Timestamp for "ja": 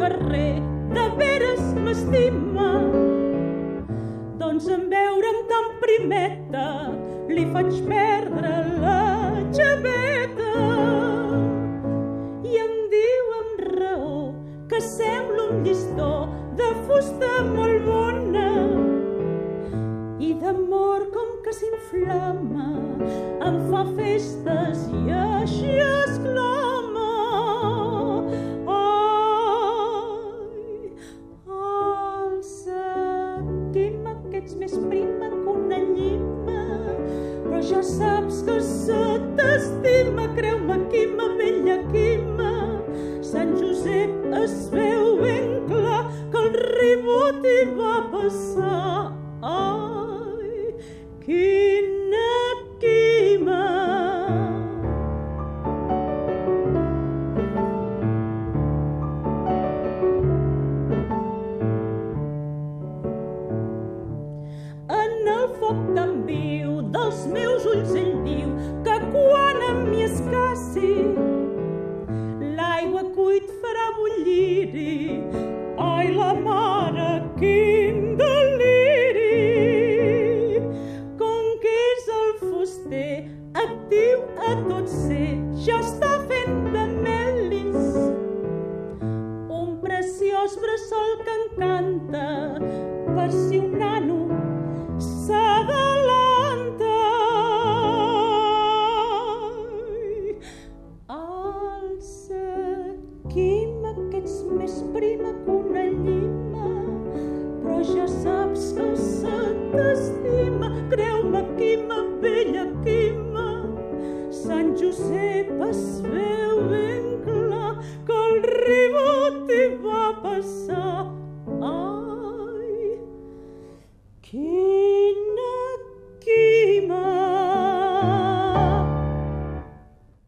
37.70-37.82, 85.68-85.78